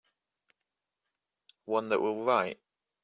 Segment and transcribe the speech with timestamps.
[1.65, 2.59] One that will write.